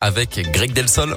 [0.00, 1.16] avec Greg Delsol.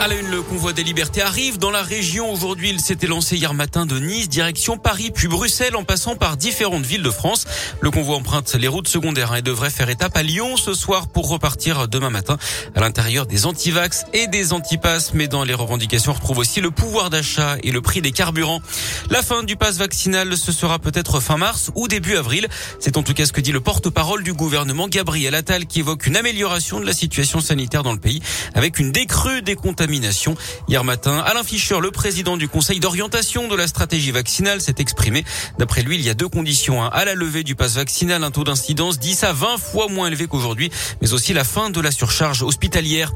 [0.00, 2.32] À la une, le convoi des libertés arrive dans la région.
[2.32, 6.36] Aujourd'hui, il s'était lancé hier matin de Nice, direction Paris, puis Bruxelles, en passant par
[6.36, 7.46] différentes villes de France.
[7.80, 11.28] Le convoi emprunte les routes secondaires et devrait faire étape à Lyon ce soir pour
[11.28, 12.36] repartir demain matin
[12.76, 15.14] à l'intérieur des antivax et des antipasses.
[15.14, 18.62] Mais dans les revendications, on retrouve aussi le pouvoir d'achat et le prix des carburants.
[19.10, 22.46] La fin du pass vaccinal, ce sera peut-être fin mars ou début avril.
[22.78, 26.06] C'est en tout cas ce que dit le porte-parole du gouvernement, Gabriel Attal, qui évoque
[26.06, 28.22] une amélioration de la situation sanitaire dans le pays
[28.54, 29.87] avec une décrue des contaminations
[30.68, 35.24] Hier matin, Alain Fischer, le président du conseil d'orientation de la stratégie vaccinale, s'est exprimé.
[35.58, 36.84] D'après lui, il y a deux conditions.
[36.84, 40.26] À la levée du pass vaccinal, un taux d'incidence 10 à 20 fois moins élevé
[40.26, 40.70] qu'aujourd'hui,
[41.00, 43.12] mais aussi la fin de la surcharge hospitalière.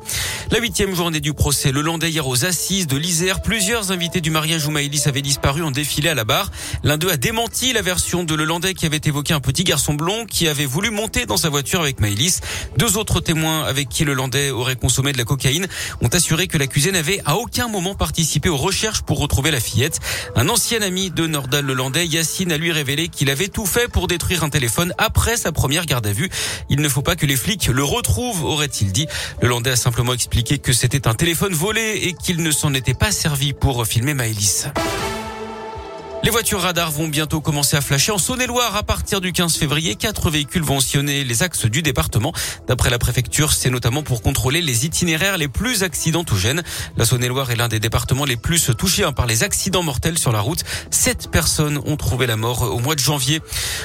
[0.50, 3.42] La huitième journée du procès, le Landais hier aux assises de l'Isère.
[3.42, 6.50] Plusieurs invités du mariage où Maëlys avait disparu ont défilé à la barre.
[6.84, 10.24] L'un d'eux a démenti la version de Lelandais qui avait évoqué un petit garçon blond
[10.24, 12.40] qui avait voulu monter dans sa voiture avec Maëlys.
[12.78, 15.66] Deux autres témoins avec qui le Landais aurait consommé de la cocaïne
[16.00, 19.98] ont assuré que l'accusé n'avait à aucun moment participé aux recherches pour retrouver la fillette.
[20.36, 24.06] Un ancien ami de Nordal Lelandais, Yacine, a lui révélé qu'il avait tout fait pour
[24.06, 26.30] détruire un téléphone après sa première garde à vue.
[26.70, 29.08] Il ne faut pas que les flics le retrouvent, aurait-il dit.
[29.40, 32.94] Le Landais a simplement expliqué que c'était un téléphone volé et qu'il ne s'en était
[32.94, 34.68] pas servi pour filmer Maëlys.
[36.24, 39.96] Les voitures radars vont bientôt commencer à flasher en Saône-et-Loire à partir du 15 février.
[39.96, 42.32] Quatre véhicules vont sillonner les axes du département.
[42.68, 46.62] D'après la préfecture, c'est notamment pour contrôler les itinéraires les plus accidentogènes.
[46.96, 50.30] La Saône-et-Loire est l'un des départements les plus touchés hein, par les accidents mortels sur
[50.30, 50.62] la route.
[50.92, 53.40] Sept personnes ont trouvé la mort au mois de janvier.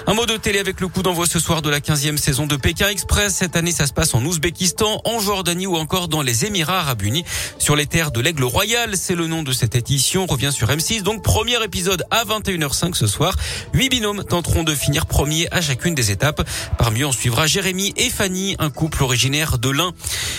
[0.06, 2.56] Un mot de télé avec le coup d'envoi ce soir de la 15e saison de
[2.56, 3.34] Pékin Express.
[3.34, 7.02] Cette année, ça se passe en Ouzbékistan, en Jordanie ou encore dans les Émirats Arabes
[7.02, 7.26] Unis.
[7.58, 10.26] Sur les terres de l'Aigle Royal, c'est le nom de cette édition.
[10.26, 11.02] On revient sur M6.
[11.02, 13.36] Donc, premier épisode 21h05 ce soir.
[13.73, 16.47] Huit binômes tenteront de finir premier à chacune des étapes.
[16.78, 19.94] Parmi eux, on suivra Jérémy et Fanny, un couple originaire de l'Ain.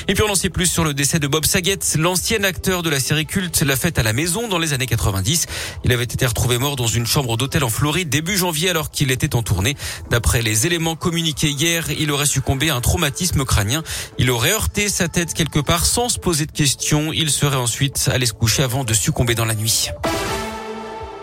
[0.07, 2.91] Et puis on en sait plus sur le décès de Bob Saget, l'ancien acteur de
[2.91, 5.47] la série culte La Fête à la Maison dans les années 90.
[5.85, 9.11] Il avait été retrouvé mort dans une chambre d'hôtel en Floride début janvier alors qu'il
[9.11, 9.77] était en tournée.
[10.11, 13.83] D'après les éléments communiqués hier, il aurait succombé à un traumatisme crânien.
[14.19, 17.13] Il aurait heurté sa tête quelque part sans se poser de questions.
[17.13, 19.91] Il serait ensuite allé se coucher avant de succomber dans la nuit.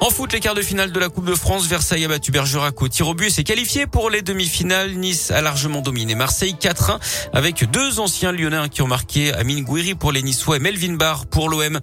[0.02, 2.80] En foot, les quarts de finale de la Coupe de France, Versailles a battu Bergerac
[2.82, 4.92] au tir au but et qualifié pour les demi-finales.
[4.92, 7.00] Nice a largement dominé Marseille 4-1
[7.34, 11.26] avec deux anciens lyonnais qui ont marqué Amine Gouiri pour les Niçois et Melvin Barr
[11.26, 11.80] pour l'OM.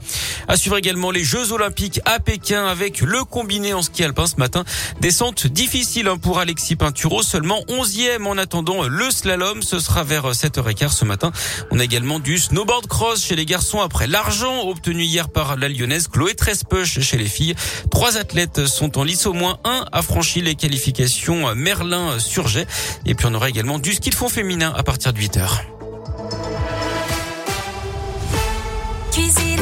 [0.46, 4.36] À suivre également les Jeux Olympiques à Pékin avec le combiné en ski alpin ce
[4.36, 4.64] matin.
[5.00, 9.62] Descente difficile hein, pour Alexis Pinturo, seulement 11e en attendant le slalom.
[9.62, 11.32] Ce sera vers 7h15 ce matin.
[11.70, 15.68] On a également du snowboard cross chez les garçons après l'argent obtenu hier par la
[15.68, 17.54] lyonnaise Chloé Trespeuch chez les filles.
[18.02, 22.66] Trois athlètes sont en lice, au moins un a franchi les qualifications Merlin-Surget.
[23.06, 25.81] Et puis on aura également du ski de fond féminin à partir de 8 heures.